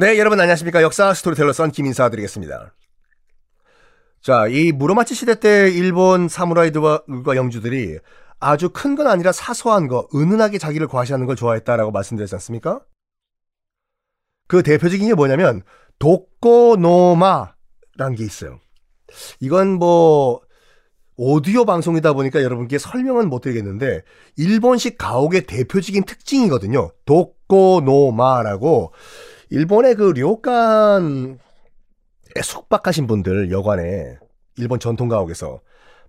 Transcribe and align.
네, 0.00 0.18
여러분 0.18 0.40
안녕하십니까. 0.40 0.80
역사 0.80 1.12
스토리텔러 1.12 1.52
썬킴 1.52 1.84
인사드리겠습니다. 1.84 2.72
자, 4.22 4.46
이 4.48 4.72
무로마치 4.72 5.14
시대 5.14 5.38
때 5.38 5.70
일본 5.70 6.26
사무라이들과 6.26 7.36
영주들이 7.36 7.98
아주 8.38 8.70
큰 8.70 8.96
건 8.96 9.08
아니라 9.08 9.30
사소한 9.30 9.88
거, 9.88 10.08
은은하게 10.14 10.56
자기를 10.56 10.88
과시하는 10.88 11.26
걸 11.26 11.36
좋아했다라고 11.36 11.90
말씀드렸지 11.90 12.34
않습니까? 12.36 12.80
그 14.48 14.62
대표적인 14.62 15.06
게 15.06 15.12
뭐냐면 15.12 15.60
독고노마라는 15.98 17.52
게 18.16 18.24
있어요. 18.24 18.58
이건 19.38 19.74
뭐 19.74 20.40
오디오 21.18 21.66
방송이다 21.66 22.14
보니까 22.14 22.42
여러분께 22.42 22.78
설명은 22.78 23.28
못 23.28 23.42
드리겠는데 23.42 24.04
일본식 24.38 24.96
가옥의 24.96 25.42
대표적인 25.42 26.04
특징이거든요. 26.04 26.90
독고노마라고 27.04 28.94
일본의 29.50 29.96
그 29.96 30.12
료칸에 30.12 31.36
숙박하신 32.42 33.06
분들 33.06 33.50
여관에 33.50 34.18
일본 34.56 34.78
전통 34.78 35.08
가옥에서 35.08 35.60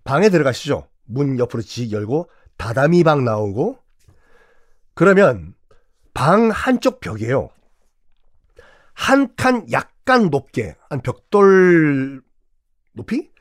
방에 0.04 0.30
들어가시죠. 0.30 0.88
문 1.06 1.40
옆으로 1.40 1.62
직 1.62 1.92
열고 1.92 2.30
다다미 2.58 3.04
방 3.04 3.26
나오고 3.26 3.78
그러면 4.94 5.56
방 6.14 6.50
한쪽 6.52 7.00
벽이에요. 7.00 7.50
한 8.94 9.36
칸 9.36 9.66
약간 9.72 10.30
높게 10.30 10.76
한 10.90 11.02
벽돌 11.02 12.22
높이 12.94 13.32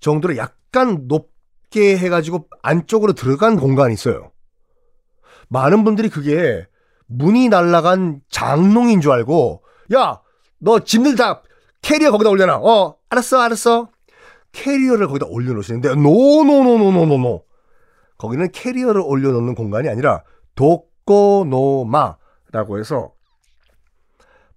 정도로 0.00 0.36
약간 0.38 1.06
높게 1.06 1.98
해가지고 1.98 2.48
안쪽으로 2.62 3.12
들어간 3.12 3.56
공간이 3.56 3.92
있어요. 3.92 4.32
많은 5.48 5.84
분들이 5.84 6.08
그게 6.08 6.66
문이 7.12 7.48
날라간 7.48 8.20
장롱인 8.30 9.00
줄 9.00 9.12
알고 9.12 9.62
야 9.94 10.22
너 10.62 10.78
짐들 10.78 11.16
다 11.16 11.42
캐리어 11.82 12.12
거기다 12.12 12.30
올려놔. 12.30 12.58
어 12.58 12.96
알았어 13.10 13.40
알았어. 13.40 13.90
캐리어를 14.52 15.08
거기다 15.08 15.26
올려놓으시는데 15.26 15.96
노노노노노노노. 15.96 17.44
거기는 18.16 18.50
캐리어를 18.52 19.00
올려놓는 19.04 19.56
공간이 19.56 19.88
아니라 19.88 20.22
도코노마라고 20.54 22.18
해서 22.78 23.12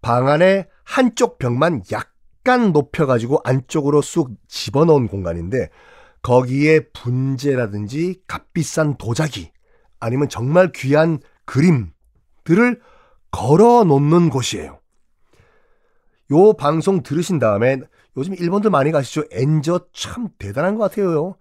방 0.02 0.28
안에 0.28 0.68
한쪽 0.84 1.40
벽만 1.40 1.82
약간 1.92 2.72
높여가지고 2.72 3.40
안쪽으로 3.44 4.04
쑥 4.04 4.34
집어넣은 4.48 5.08
공간인데 5.08 5.70
거기에 6.22 6.90
분재라든지 6.94 8.22
값비싼 8.28 8.98
도자기 8.98 9.52
아니면 10.00 10.30
정말 10.30 10.72
귀한 10.72 11.20
그림 11.46 11.92
들을 12.46 12.80
걸어 13.32 13.84
놓는 13.84 14.30
곳이에요. 14.30 14.80
요 16.32 16.54
방송 16.54 17.04
들으신 17.04 17.38
다음에 17.38 17.82
요즘 18.16 18.34
일본들 18.34 18.72
많이 18.72 18.92
가시죠. 18.92 19.24
엔저 19.32 19.88
참 19.94 20.30
대단한 20.40 20.76
것 20.76 20.90
같아요. 20.90 21.36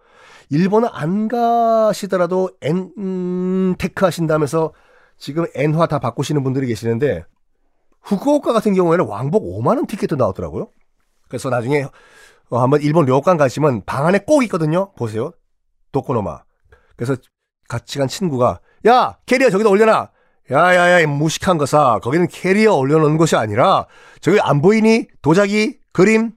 일본은 0.50 0.88
안 0.92 1.28
가시더라도 1.28 2.50
엔테크 2.60 4.04
하신다면서 4.04 4.72
지금 5.16 5.46
엔화 5.54 5.86
다 5.86 6.00
바꾸시는 6.00 6.42
분들이 6.42 6.66
계시는데 6.66 7.24
후쿠오카 8.02 8.52
같은 8.52 8.74
경우에는 8.74 9.06
왕복 9.06 9.44
5만 9.44 9.76
원 9.76 9.86
티켓도 9.86 10.16
나오더라고요. 10.16 10.70
그래서 11.28 11.48
나중에 11.48 11.86
한번 12.50 12.82
일본 12.82 13.06
료관 13.06 13.36
가시면 13.36 13.84
방 13.86 14.06
안에 14.06 14.20
꼭 14.26 14.42
있거든요. 14.44 14.92
보세요. 14.94 15.32
도코노마. 15.92 16.42
그래서 16.96 17.16
같이 17.68 17.98
간 17.98 18.08
친구가 18.08 18.60
야 18.86 19.16
캐리어 19.26 19.50
저기다 19.50 19.70
올려놔. 19.70 20.10
야야야 20.50 21.06
무식한 21.06 21.56
거사. 21.58 21.98
거기는 22.00 22.26
캐리어 22.28 22.74
올려놓는 22.74 23.16
곳이 23.16 23.36
아니라 23.36 23.86
저기 24.20 24.40
안 24.40 24.60
보이니? 24.60 25.08
도자기 25.22 25.78
그림. 25.92 26.32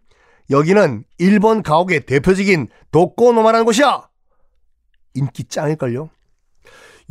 여기는 0.50 1.03
일본 1.18 1.62
가옥의 1.62 2.06
대표적인 2.06 2.69
도코노마라는 2.91 3.66
곳이야. 3.66 4.07
인기 5.13 5.44
짱일걸요? 5.44 6.09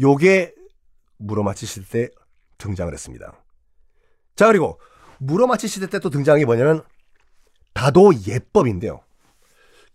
요게 0.01 0.55
시대 1.55 1.87
때 1.91 2.11
등장을 2.59 2.93
했습니다. 2.93 3.33
자 4.37 4.47
그리고 4.47 4.81
무로마치 5.19 5.69
시대 5.69 5.87
때 5.87 5.99
또 5.99 6.09
등장한 6.11 6.39
게 6.39 6.47
뭐냐면 6.47 6.83
다도 7.75 8.13
예법인데요. 8.27 9.01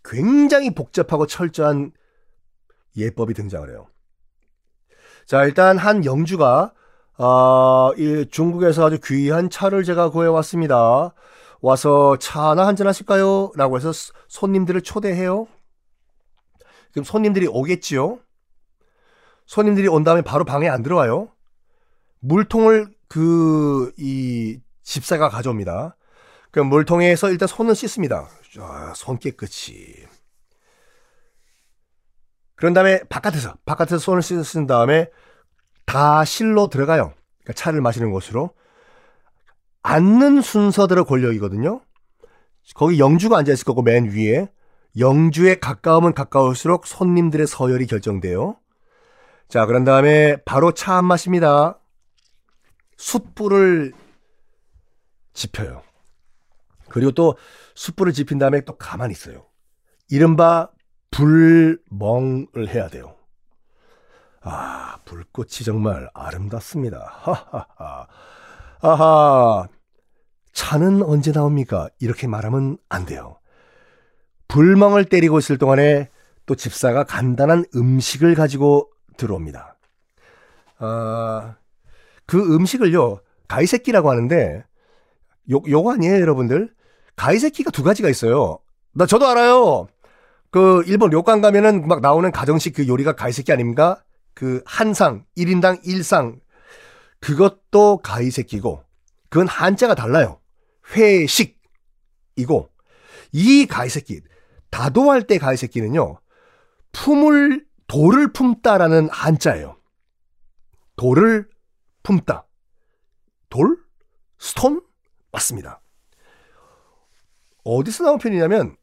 굉장히 0.04 0.74
복잡하고 0.74 1.26
철저한 1.26 1.92
예법이 2.96 3.34
등장을 3.34 3.68
해요. 3.70 3.86
자 5.26 5.44
일단 5.44 5.78
한 5.78 6.04
영주가 6.04 6.72
아, 7.18 7.90
이 7.96 8.26
중국에서 8.30 8.86
아주 8.86 8.98
귀한 9.04 9.50
차를 9.50 9.84
제가 9.84 10.10
구해왔습니다. 10.10 11.12
와서 11.60 12.16
차 12.18 12.50
하나 12.50 12.66
한잔 12.66 12.86
하실까요? 12.86 13.52
라고 13.54 13.76
해서 13.76 13.92
손님들을 14.28 14.80
초대해요. 14.82 15.46
그럼 16.92 17.04
손님들이 17.04 17.46
오겠지요? 17.46 18.18
손님들이 19.46 19.88
온 19.88 20.04
다음에 20.04 20.22
바로 20.22 20.44
방에 20.44 20.68
안 20.68 20.82
들어와요. 20.82 21.28
물통을 22.20 22.88
그, 23.08 23.92
이 23.98 24.58
집사가 24.82 25.28
가져옵니다. 25.28 25.96
그럼 26.50 26.68
물통에서 26.68 27.30
일단 27.30 27.46
손을 27.46 27.74
씻습니다. 27.74 28.28
아, 28.58 28.92
손 28.94 29.18
깨끗이. 29.18 30.06
그런 32.54 32.74
다음에 32.74 33.02
바깥에서, 33.08 33.54
바깥에서 33.64 33.98
손을 33.98 34.22
씻은 34.22 34.66
다음에 34.66 35.08
다 35.84 36.24
실로 36.24 36.68
들어가요. 36.68 37.12
그러니까 37.42 37.52
차를 37.54 37.80
마시는 37.80 38.10
곳으로. 38.10 38.50
앉는 39.82 40.42
순서대로 40.42 41.04
권력이거든요. 41.04 41.80
거기 42.74 42.98
영주가 43.00 43.38
앉아있을 43.38 43.64
거고 43.64 43.82
맨 43.82 44.10
위에 44.10 44.48
영주에 44.98 45.56
가까우면 45.56 46.14
가까울수록 46.14 46.86
손님들의 46.86 47.46
서열이 47.46 47.86
결정돼요. 47.86 48.56
자, 49.48 49.66
그런 49.66 49.84
다음에 49.84 50.36
바로 50.44 50.72
차 50.72 50.96
한 50.96 51.04
마십니다. 51.04 51.78
숯불을 52.96 53.92
지펴요. 55.32 55.82
그리고 56.88 57.10
또 57.12 57.36
숯불을 57.74 58.12
지핀 58.12 58.38
다음에 58.38 58.60
또 58.60 58.76
가만히 58.76 59.12
있어요. 59.12 59.46
이른바 60.10 60.70
불멍을 61.10 62.68
해야 62.68 62.88
돼요. 62.88 63.16
아, 64.42 64.98
불꽃이 65.04 65.64
정말 65.64 66.08
아름답습니다. 66.14 66.98
하하하. 67.10 68.06
아하. 68.80 69.68
차는 70.52 71.02
언제 71.02 71.32
나옵니까? 71.32 71.88
이렇게 72.00 72.26
말하면 72.26 72.76
안 72.88 73.06
돼요. 73.06 73.38
불멍을 74.48 75.06
때리고 75.06 75.38
있을 75.38 75.58
동안에 75.58 76.10
또 76.44 76.54
집사가 76.54 77.04
간단한 77.04 77.64
음식을 77.74 78.34
가지고 78.34 78.90
들어옵니다. 79.16 79.76
아, 80.78 81.56
그 82.26 82.54
음식을요, 82.54 83.20
가이세끼라고 83.48 84.10
하는데, 84.10 84.64
요, 85.52 85.62
요거 85.66 85.92
아니에요, 85.94 86.20
여러분들? 86.20 86.74
가이세끼가 87.16 87.70
두 87.70 87.82
가지가 87.82 88.08
있어요. 88.08 88.58
나, 88.92 89.06
저도 89.06 89.26
알아요. 89.28 89.86
그, 90.50 90.82
일본 90.86 91.10
료관 91.10 91.40
가면은 91.40 91.86
막 91.86 92.00
나오는 92.00 92.30
가정식 92.30 92.74
그 92.74 92.88
요리가 92.88 93.12
가이세끼 93.12 93.52
아닙니까? 93.52 94.02
그 94.34 94.62
한상 94.66 95.24
1인당 95.36 95.84
1상 95.84 96.40
그것도 97.20 97.98
가이새끼고 97.98 98.82
그건 99.28 99.48
한자가 99.48 99.94
달라요. 99.94 100.40
회식이고 100.94 102.70
이 103.32 103.66
가이새끼, 103.66 104.20
다도할 104.70 105.26
때 105.26 105.38
가이새끼는요, 105.38 106.20
품을, 106.92 107.66
돌을 107.86 108.32
품다라는 108.32 109.08
한자예요. 109.10 109.76
돌을 110.96 111.48
품다. 112.02 112.46
돌? 113.48 113.76
스톤? 114.38 114.82
맞습니다. 115.30 115.80
어디서 117.64 118.04
나온 118.04 118.18
편이냐면, 118.18 118.76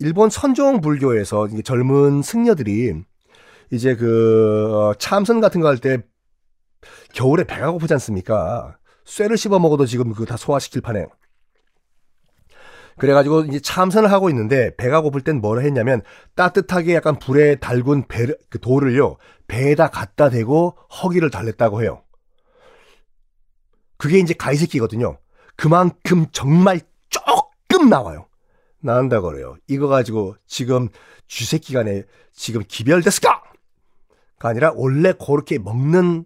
일본 0.00 0.30
선종 0.30 0.80
불교에서 0.80 1.48
젊은 1.64 2.22
승려들이 2.22 3.04
이제 3.70 3.94
그 3.96 4.70
어, 4.74 4.94
참선 4.98 5.40
같은 5.40 5.60
거 5.60 5.68
할 5.68 5.78
때 5.78 5.98
겨울에 7.14 7.44
배가 7.44 7.70
고프지 7.72 7.92
않습니까? 7.94 8.76
쇠를 9.04 9.36
씹어 9.36 9.58
먹어도 9.58 9.86
지금 9.86 10.12
그 10.12 10.24
다 10.26 10.36
소화시킬 10.36 10.80
판에. 10.82 11.06
그래가지고 12.98 13.42
이제 13.44 13.60
참선을 13.60 14.10
하고 14.10 14.28
있는데 14.30 14.74
배가 14.76 15.00
고플 15.00 15.20
땐 15.22 15.40
뭐를 15.40 15.64
했냐면 15.64 16.02
따뜻하게 16.34 16.94
약간 16.94 17.18
불에 17.18 17.56
달군 17.56 18.06
배, 18.08 18.26
그 18.50 18.58
돌을요 18.60 19.16
배에다 19.46 19.88
갖다 19.90 20.30
대고 20.30 20.76
허기를 21.02 21.30
달랬다고 21.30 21.82
해요. 21.82 22.02
그게 23.96 24.18
이제 24.18 24.34
가이새끼거든요. 24.34 25.18
그만큼 25.56 26.26
정말 26.32 26.80
조금 27.08 27.88
나와요. 27.88 28.26
나온다 28.80 29.20
그래요. 29.20 29.56
이거 29.68 29.88
가지고 29.88 30.36
지금 30.46 30.88
쥐새끼 31.26 31.72
간에 31.74 32.02
지금 32.32 32.62
기별됐을까? 32.66 33.42
가 34.38 34.48
아니라 34.48 34.72
원래 34.74 35.12
그렇게 35.12 35.58
먹는 35.58 36.24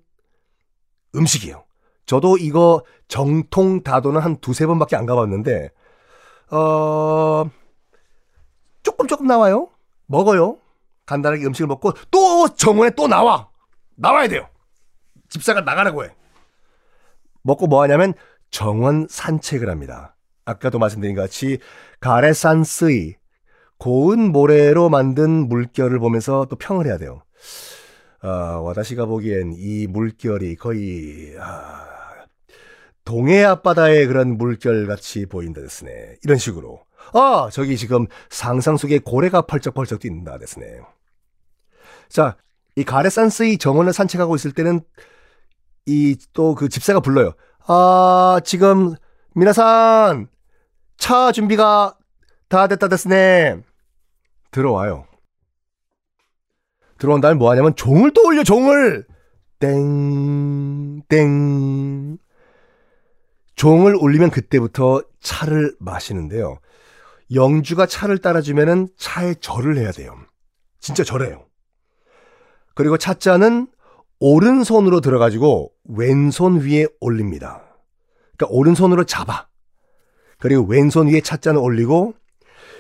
음식이에요. 1.15 1.65
저도 2.07 2.37
이거 2.39 2.85
정통 3.09 3.83
다도는 3.83 4.21
한 4.21 4.37
두세 4.39 4.67
번밖에 4.67 4.97
안 4.97 5.07
가봤는데, 5.07 5.71
어, 6.51 7.45
조금 8.83 9.07
조금 9.07 9.27
나와요. 9.27 9.71
먹어요. 10.07 10.59
간단하게 11.07 11.47
음식을 11.47 11.67
먹고 11.69 11.93
또 12.11 12.49
정원에 12.49 12.91
또 12.91 13.09
나와. 13.09 13.49
나와야 13.97 14.29
돼요. 14.29 14.49
집사가 15.29 15.63
나가라고 15.63 16.05
해. 16.05 16.11
먹고 17.43 17.67
뭐 17.67 17.83
하냐면 17.83 18.15
정원 18.51 19.07
산책을 19.09 19.69
합니다. 19.71 20.17
아까도 20.45 20.79
말씀드린 20.79 21.15
것 21.15 21.23
같이 21.23 21.59
가레산스이 22.01 23.15
고운 23.79 24.31
모래로 24.33 24.91
만든 24.91 25.49
물결을 25.49 25.99
보면서 25.99 26.47
또 26.49 26.57
평을 26.57 26.87
해야 26.87 26.99
돼요. 26.99 27.23
아, 28.23 28.29
와다시가 28.63 29.07
보기엔 29.07 29.53
이 29.57 29.87
물결이 29.89 30.57
거의 30.57 31.35
아, 31.41 31.85
동해 33.05 33.43
앞바다의 33.45 34.07
그런 34.07 34.39
물결 34.39 34.87
같이 34.87 35.27
보인다 35.27 35.61
됐으네. 35.61 36.17
이런 36.23 36.39
식으로. 36.39 36.85
아, 37.15 37.49
저기 37.53 37.77
지금 37.77 38.07
상상 38.31 38.77
속에 38.77 39.01
고래가 39.01 39.43
펄쩍펄쩍 39.43 39.99
뛴다 40.01 40.39
됐으네. 40.39 40.81
자, 42.09 42.37
이 42.77 42.85
가레산스의 42.85 43.59
정원을 43.59 43.93
산책하고 43.93 44.37
있을 44.37 44.53
때는 44.53 44.81
이 45.87 46.17
또 46.33 46.55
그 46.55 46.69
집사가 46.69 47.01
불러요. 47.01 47.33
아, 47.67 48.41
지금 48.45 48.95
미나산 49.35 50.29
차 50.97 51.33
준비가 51.33 51.97
다 52.49 52.69
됐다 52.69 52.87
됐으네. 52.89 53.61
들어와요. 54.53 55.07
들어온 57.03 57.21
다음에 57.21 57.35
뭐 57.37 57.51
하냐면 57.51 57.75
종을 57.75 58.13
떠올려 58.13 58.45
종을 58.45 59.05
땡 59.59 61.03
땡. 61.09 62.17
종을 63.57 63.97
울리면 63.97 64.31
그때부터 64.31 65.03
차를 65.21 65.75
마시는데요. 65.81 66.61
영주가 67.35 67.87
차를 67.87 68.19
따라주면은 68.19 68.87
차에 68.97 69.35
절을 69.35 69.79
해야 69.79 69.91
돼요. 69.91 70.17
진짜 70.79 71.03
절해요. 71.03 71.45
그리고 72.77 72.97
차자는 72.97 73.67
오른손으로 74.21 75.01
들어가지고 75.01 75.73
왼손 75.85 76.61
위에 76.61 76.87
올립니다. 77.01 77.65
그러니까 78.37 78.57
오른손으로 78.57 79.05
잡아. 79.07 79.49
그리고 80.39 80.63
왼손 80.67 81.09
위에 81.09 81.21
찻잔을 81.21 81.59
올리고 81.61 82.15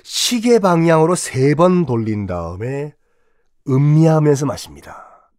시계 0.05 0.61
방향으로 0.61 1.17
세 1.17 1.57
번 1.57 1.87
돌린 1.87 2.27
다음에 2.29 2.95
음미하면서 3.69 4.47
마십니다. 4.47 5.31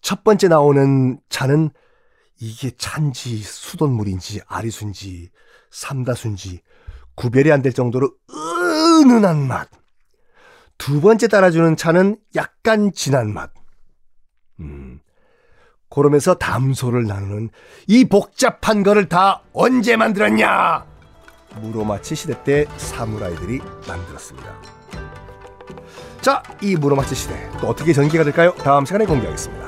첫 0.00 0.24
번째 0.24 0.48
나오는 0.48 1.18
차는 1.28 1.70
이게 2.40 2.70
찬지 2.76 3.38
수돗물인지 3.38 4.40
아리수인지 4.46 5.30
삼다수인지 5.70 6.60
구별이 7.16 7.50
안 7.52 7.62
될 7.62 7.72
정도로 7.72 8.10
은은한 8.30 9.46
맛. 9.46 9.68
두 10.78 11.00
번째 11.00 11.26
따라주는 11.26 11.76
차는 11.76 12.16
약간 12.36 12.92
진한 12.92 13.32
맛. 13.34 13.50
음. 14.60 15.00
그러면서 15.90 16.34
담소를 16.34 17.06
나누는 17.06 17.50
이 17.88 18.04
복잡한 18.04 18.82
거를 18.84 19.08
다 19.08 19.42
언제 19.52 19.96
만들었냐? 19.96 20.86
무로마치 21.60 22.14
시대 22.14 22.40
때 22.44 22.66
사무라이들이 22.76 23.58
만들었습니다. 23.88 24.77
자, 26.20 26.42
이 26.60 26.76
무로마치 26.76 27.14
시대 27.14 27.48
또 27.60 27.68
어떻게 27.68 27.92
전개가 27.92 28.24
될까요? 28.24 28.52
다음 28.58 28.84
시간에 28.84 29.04
공개하겠습니다. 29.06 29.67